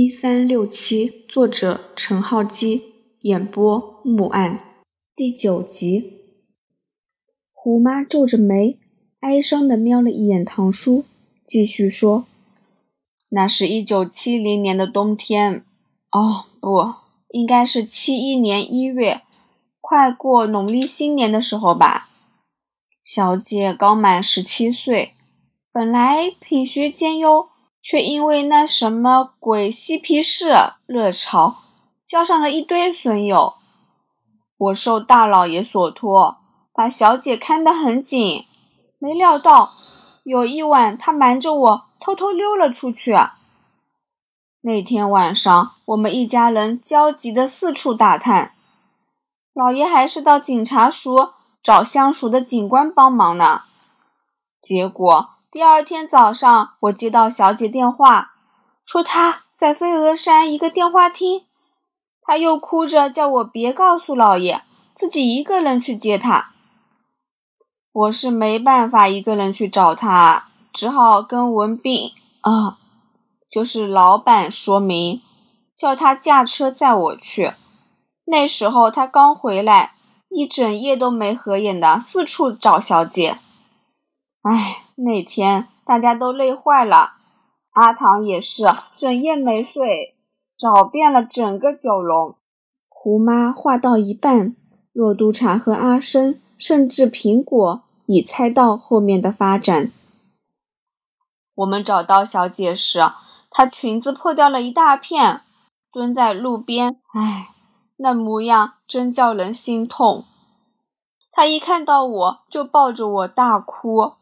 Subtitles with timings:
[0.00, 2.84] 一三六七，作者陈浩基，
[3.22, 4.60] 演播木案，
[5.16, 6.20] 第九集。
[7.52, 8.78] 胡妈皱着眉，
[9.18, 11.04] 哀伤的瞄了一眼唐叔，
[11.44, 12.26] 继续说
[13.30, 15.64] ：“那是一九七零年的冬天，
[16.12, 16.94] 哦，不，
[17.30, 19.22] 应该是七一年一月，
[19.80, 22.08] 快过农历新年的时候吧。
[23.02, 25.14] 小姐刚满十七岁，
[25.72, 27.48] 本来品学兼优。”
[27.80, 30.52] 却因为那什么鬼嬉皮士
[30.86, 31.56] 热潮，
[32.06, 33.54] 交上了一堆损友。
[34.58, 36.38] 我受大老爷所托，
[36.74, 38.44] 把小姐看得很紧。
[38.98, 39.74] 没料到
[40.24, 43.16] 有一晚，他瞒着我偷偷溜了出去。
[44.60, 48.52] 那天晚上，我们一家人焦急地四处打探，
[49.54, 51.30] 老爷还是到警察署
[51.62, 53.62] 找相熟的警官帮忙呢。
[54.60, 55.37] 结果。
[55.50, 58.32] 第二天早上，我接到小姐电话，
[58.84, 61.46] 说她在飞鹅山一个电话厅，
[62.20, 64.60] 她又哭着叫我别告诉老爷，
[64.94, 66.50] 自己一个人去接她。
[67.90, 72.12] 我是没办法一个人去找她，只好跟文斌
[72.42, 72.76] 啊，
[73.50, 75.22] 就是老板说明，
[75.78, 77.54] 叫他驾车载我去。
[78.26, 79.94] 那时候他刚回来，
[80.28, 83.38] 一整夜都没合眼的四处找小姐。
[84.42, 84.84] 唉。
[85.00, 87.12] 那天大家都累坏了，
[87.70, 88.64] 阿唐也是
[88.96, 90.16] 整夜没睡，
[90.56, 92.34] 找遍了整个九龙。
[92.88, 94.56] 胡妈话到一半，
[94.92, 99.92] 若督察和阿生，甚至苹果已猜到后面的发展。
[101.54, 102.98] 我们找到小姐时，
[103.50, 105.42] 她裙子破掉了一大片，
[105.92, 107.50] 蹲在路边，唉，
[107.98, 110.24] 那模样真叫人心痛。
[111.30, 114.14] 她一看到我就抱着我大哭。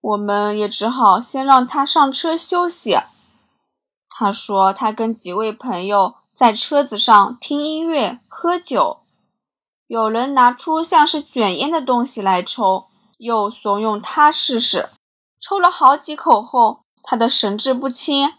[0.00, 2.98] 我们也只好先让他上车休息。
[4.08, 9.00] 他说他跟几位朋友在车子上听音乐、喝酒，
[9.86, 12.86] 有人拿出像是卷烟的东西来抽，
[13.18, 14.88] 又怂恿他试试。
[15.40, 18.32] 抽了好几口后，他的神志不清，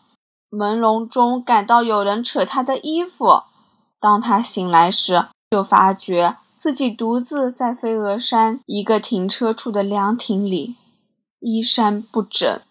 [0.50, 3.44] 朦胧中感到有人扯他的衣服。
[4.00, 10.76] 当他醒来时，就发觉自己独自在飞鹅山一个停车处的凉亭里。
[11.40, 12.62] 衣衫不整，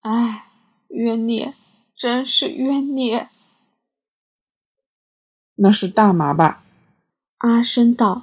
[0.00, 0.46] 唉，
[0.88, 1.54] 冤孽，
[1.96, 3.28] 真是冤孽。
[5.56, 6.62] 那是大麻吧？
[7.38, 8.22] 阿生道：“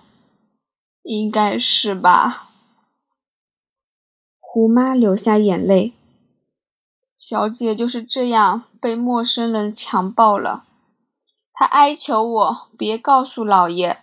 [1.03, 2.49] 应该是吧。”
[4.39, 5.93] 胡妈流下眼泪。
[7.17, 10.65] 小姐就是这样被陌生人强暴了。
[11.53, 14.01] 她哀求我别告诉老爷，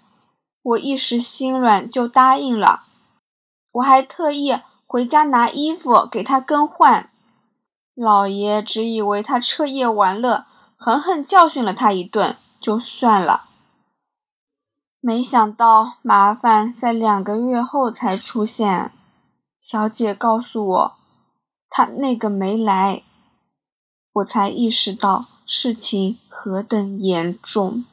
[0.62, 2.84] 我一时心软就答应了。
[3.72, 4.60] 我还特意。
[4.86, 7.10] 回家拿衣服给他更换，
[7.94, 13.46] 老爷只以为他彻夜玩乐，狠狠教训了他一顿就算了。
[15.00, 18.92] 没想到麻烦在两个月后才出现。
[19.60, 20.96] 小姐告诉我，
[21.68, 23.02] 他那个没来，
[24.12, 27.84] 我才意识到事情何等严重。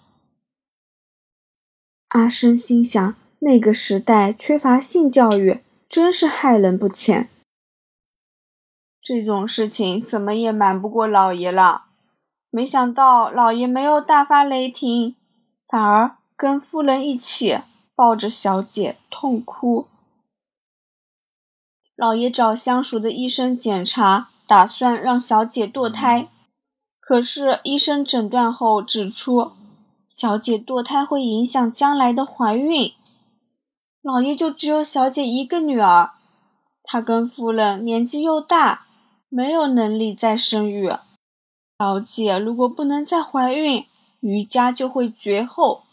[2.09, 5.61] 阿生心想，那个时代缺乏性教育。
[5.93, 7.29] 真是害人不浅，
[8.99, 11.83] 这种事情怎么也瞒不过老爷了。
[12.49, 15.15] 没想到老爷没有大发雷霆，
[15.67, 17.59] 反而跟夫人一起
[17.93, 19.85] 抱着小姐痛哭。
[21.95, 26.27] 老爷找相熟的医生检查，打算让小姐堕胎，
[26.99, 29.51] 可是医生诊断后指出，
[30.07, 32.93] 小姐堕胎会影响将来的怀孕。
[34.03, 36.11] 老爷就只有小姐一个女儿，
[36.83, 38.85] 他跟夫人年纪又大，
[39.29, 40.91] 没有能力再生育。
[41.79, 43.85] 小姐如果不能再怀孕，
[44.19, 45.83] 余家就会绝后。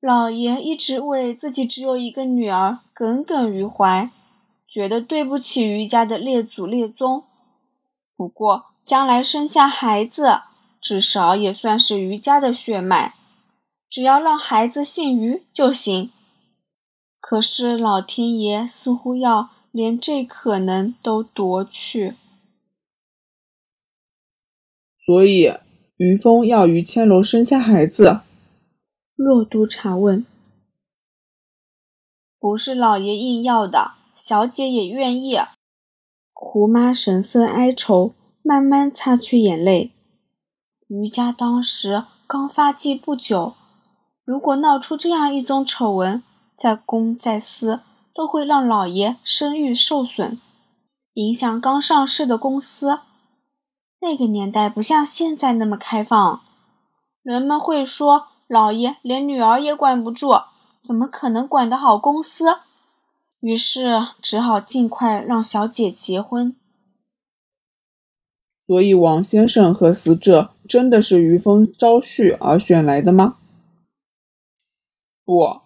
[0.00, 4.10] 老爷一直为自己只有一个女儿耿耿于怀，
[4.66, 7.22] 觉得对不起余家的列祖列宗。
[8.16, 10.40] 不过将来生下孩子，
[10.80, 13.14] 至少也算是余家的血脉，
[13.88, 16.10] 只要让孩子姓余就行。
[17.20, 22.14] 可是老天爷似乎要连这可能都夺去，
[25.06, 25.52] 所以
[25.96, 28.20] 于峰要于千楼生下孩子。
[29.14, 30.24] 若督察问
[32.40, 35.36] ：“不是老爷硬要的，小姐也愿意。”
[36.32, 39.92] 胡妈神色哀愁，慢慢擦去眼泪。
[40.88, 43.52] 余家当时刚发迹不久，
[44.24, 46.22] 如果闹出这样一宗丑闻，
[46.60, 47.80] 在公在私
[48.14, 50.38] 都会让老爷声誉受损，
[51.14, 52.98] 影响刚上市的公司。
[53.98, 56.42] 那个年代不像现在那么开放，
[57.22, 60.32] 人们会说：“老爷连女儿也管不住，
[60.84, 62.58] 怎么可能管得好公司？”
[63.40, 66.54] 于是只好尽快让小姐结婚。
[68.66, 73.38] 所以，王先生和死者真的是于峰招婿而选来的吗？
[75.24, 75.62] 不，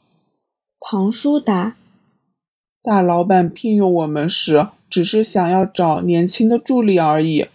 [0.95, 1.75] 唐叔答。
[2.81, 7.49] 大老板聘用我们时，只是想要找年轻的助理而已。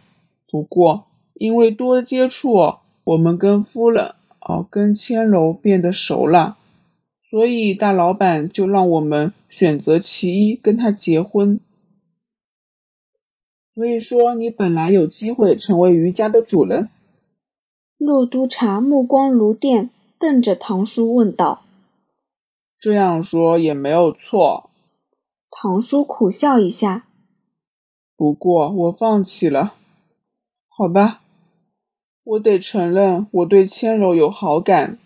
[0.51, 1.05] 不过，
[1.35, 2.73] 因为多接触，
[3.05, 6.57] 我们跟夫人哦，跟千楼变得熟了，
[7.29, 11.61] 所以大老板就让我们选择其一跟他结婚。
[13.73, 16.89] 所以说，你本来有机会成为余家的主人。
[17.97, 19.89] 洛督察目光如电，
[20.19, 21.61] 瞪着唐叔问道
[22.79, 24.69] ：“这样说也没有错。”
[25.51, 27.07] 唐叔苦笑一下
[28.15, 29.73] ：“不过我放弃了。”
[30.69, 31.21] 好吧，
[32.23, 34.97] 我得承认我对千柔有好感，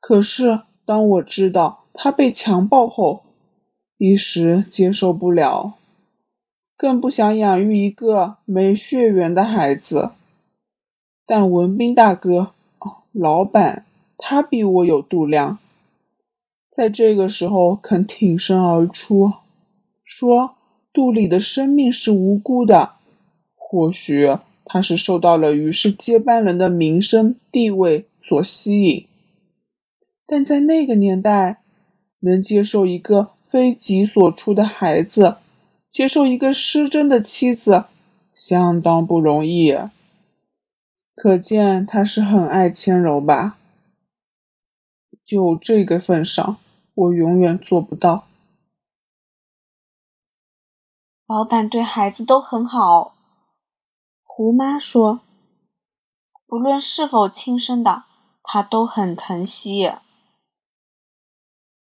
[0.00, 3.22] 可是当我知道她被强暴后，
[3.96, 5.74] 一时接受不了，
[6.76, 10.10] 更不想养育一个没血缘的孩子。
[11.24, 12.52] 但文斌大哥，
[13.12, 13.86] 老板，
[14.18, 15.58] 他比我有度量，
[16.76, 19.32] 在这个时候肯挺身而出，
[20.04, 20.56] 说
[20.92, 22.94] 肚里的生命是无辜的，
[23.54, 24.36] 或许。
[24.66, 29.06] 他是受到了于氏接班人的名声地位所吸引，
[30.26, 31.60] 但在那个年代，
[32.20, 35.36] 能接受一个非己所出的孩子，
[35.92, 37.84] 接受一个失贞的妻子，
[38.32, 39.76] 相当不容易。
[41.14, 43.58] 可见他是很爱千柔吧？
[45.24, 46.56] 就这个份上，
[46.94, 48.26] 我永远做不到。
[51.26, 53.14] 老板对孩子都很好。
[54.22, 55.20] 胡妈说
[56.46, 58.04] ：“不论是否亲生的，
[58.42, 59.92] 她都很疼惜。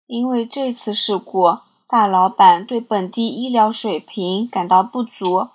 [0.07, 5.49] 因为这次事故，大老板对本地医疗水平感到不足，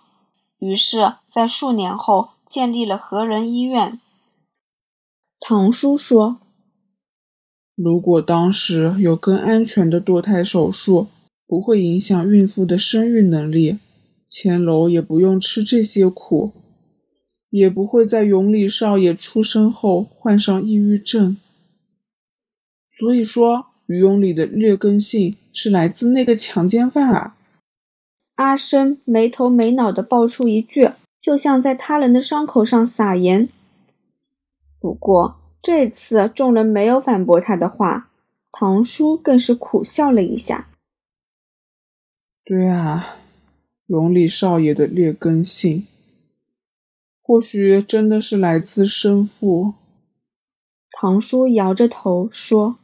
[0.57, 4.01] 于是，在数年后建立了和仁医院。”
[5.39, 6.37] 唐叔说
[7.75, 11.07] ：“如果当时有更安全的堕胎手术，
[11.45, 13.79] 不会影响孕妇的生育能力，
[14.29, 16.51] 千楼也不用吃这些苦。”
[17.51, 21.37] 也不会在永里少爷出生后患上抑郁症。
[22.99, 27.37] 所以说，于永里的劣根性是来自那个强奸犯啊！
[28.35, 30.89] 阿生没头没脑的爆出一句，
[31.21, 33.47] 就像在他人的伤口上撒盐。
[34.77, 38.11] 不过这次众人没有反驳他的话，
[38.51, 40.67] 唐叔更是苦笑了一下。
[42.43, 43.15] 对啊，
[43.87, 45.87] 永里少爷的劣根性。
[47.19, 49.73] 或许真的是来自生父。
[50.91, 52.77] 唐叔摇着头说：“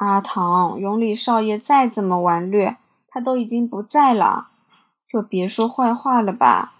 [0.00, 2.78] 阿唐，永礼少爷再怎么顽劣，
[3.08, 4.48] 他都已经不在了，
[5.06, 6.72] 就别说坏话了吧。”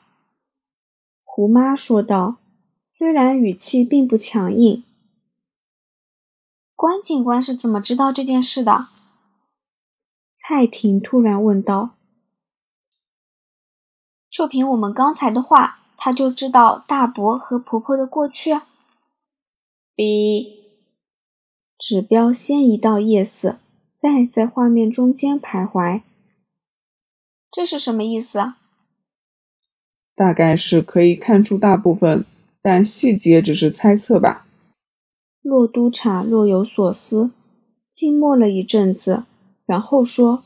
[1.23, 2.39] 胡妈说道，
[2.99, 4.83] 虽然语气并不强硬。
[6.75, 8.89] 关警官是怎么知道这件事的？
[10.39, 11.91] 蔡婷突然问道。
[14.31, 18.61] 就凭我们刚才的话，他就知道大伯和婆婆的过去。
[19.95, 20.65] B
[21.79, 23.57] 指标先移到 Yes，
[23.99, 26.03] 再在画面中间徘徊。
[27.51, 28.55] 这是什么意思？
[30.15, 32.27] 大概是可以看出大部分，
[32.69, 34.45] 但细节只是猜测吧。
[35.41, 37.31] 洛督察若有所思，
[37.93, 39.23] 静默了一阵子，
[39.67, 40.43] 然后说：“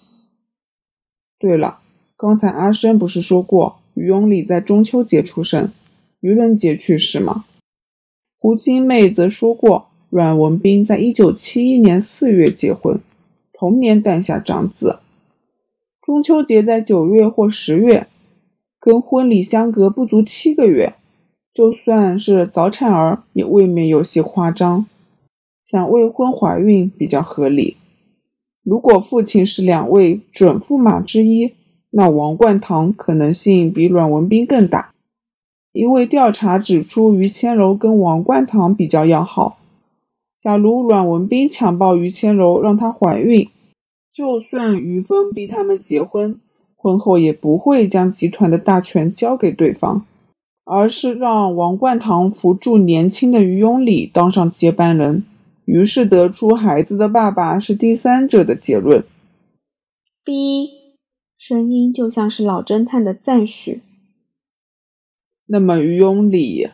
[1.40, 1.78] 对了，
[2.18, 5.72] 刚才阿生不是说过？”于永礼在中秋节出生，
[6.20, 7.46] 愚人节去世吗？
[8.38, 13.00] 胡金妹则说过，阮文斌在一九七一年四月结婚，
[13.54, 14.98] 同年诞下长子。
[16.02, 18.08] 中秋节在九月或十月，
[18.78, 20.96] 跟婚礼相隔不足七个月，
[21.54, 24.86] 就算是早产儿，也未免有些夸张。
[25.64, 27.76] 想未婚怀孕比较合理。
[28.62, 31.54] 如果父亲是两位准驸马之一。
[31.92, 34.92] 那王冠堂可能性比阮文斌更大，
[35.72, 39.58] 因为调查指出于千柔跟王冠堂比较要好。
[40.38, 43.48] 假如阮文斌强暴于千柔让她怀孕，
[44.12, 46.38] 就算于峰逼他们结婚，
[46.76, 50.06] 婚后也不会将集团的大权交给对方，
[50.64, 55.24] 而是让王冠堂扶助年轻的于永礼当上接班人，
[55.64, 59.04] 于是得出孩子的爸爸是第三者的结论。
[60.24, 60.80] B。
[61.38, 63.80] 声音就像是老侦探的赞许。
[65.46, 66.68] 那么于永礼……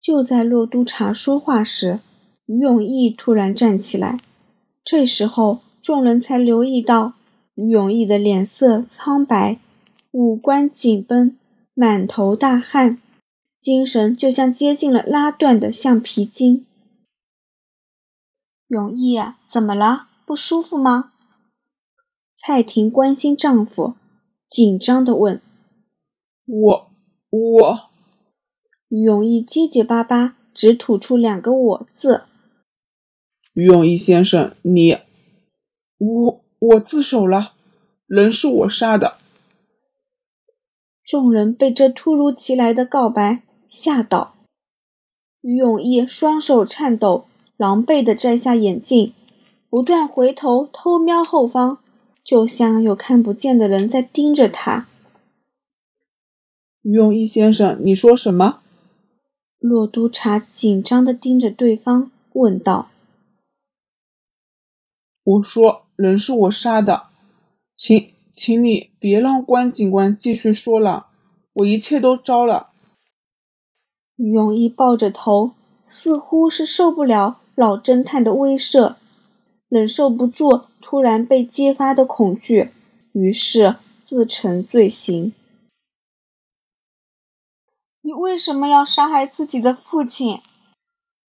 [0.00, 1.98] 就在洛督察说话时，
[2.46, 4.20] 于永义突然站起来。
[4.84, 7.14] 这时候，众人才留意到
[7.56, 9.58] 于永义的脸色苍白，
[10.12, 11.36] 五官紧绷，
[11.74, 12.98] 满头大汗，
[13.60, 16.64] 精神就像接近了拉断的橡皮筋。
[18.68, 20.08] 永义，怎么了？
[20.24, 21.12] 不舒服吗？
[22.38, 23.94] 蔡婷关心丈夫，
[24.50, 25.40] 紧张地问
[26.46, 26.90] ：“我，
[27.30, 27.90] 我。”
[28.88, 32.24] 于永义结结巴巴，只吐出两个“我”字。
[33.52, 34.98] 于永义先生，你，
[35.98, 37.54] 我，我自首了，
[38.06, 39.16] 人是我杀的。
[41.04, 44.34] 众人被这突如其来的告白吓倒，
[45.40, 47.26] 于永义双手颤抖。
[47.56, 49.14] 狼狈地摘下眼镜，
[49.70, 51.78] 不断回头偷瞄后方，
[52.22, 54.86] 就像有看不见的人在盯着他。
[56.82, 58.60] 于永义先生，你说什么？
[59.58, 62.90] 洛督察紧张地盯着对方，问道
[65.24, 67.04] ：“我说，人是我杀的，
[67.74, 71.06] 请，请你别让关警官继续说了，
[71.54, 72.72] 我一切都招了。”
[74.16, 75.52] 于永义抱着头，
[75.84, 77.38] 似乎是受不了。
[77.54, 78.96] 老侦探的威慑，
[79.70, 82.70] 忍受不住突然被揭发的恐惧，
[83.12, 85.32] 于是自承罪行。
[88.02, 90.42] 你为什么要杀害自己的父亲？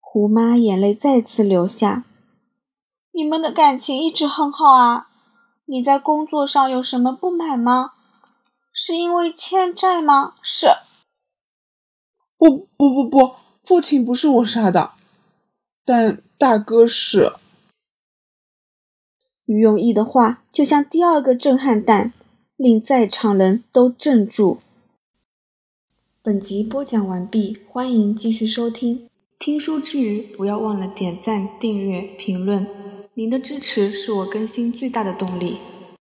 [0.00, 2.04] 胡妈眼泪再次流下。
[3.10, 5.08] 你们的感情一直很好啊，
[5.66, 7.94] 你在工作上有什么不满吗？
[8.72, 10.34] 是因为欠债吗？
[10.40, 10.68] 是。
[12.42, 14.94] 不不不不，父亲不是我杀的。
[15.84, 17.34] 但大哥是
[19.46, 22.12] 于永义的话，就像第二个震撼弹，
[22.56, 24.58] 令在场人都镇住。
[26.20, 29.08] 本集播讲完毕，欢迎继续收听。
[29.38, 32.66] 听书之余，不要忘了点赞、订阅、评论，
[33.14, 35.58] 您的支持是我更新最大的动力。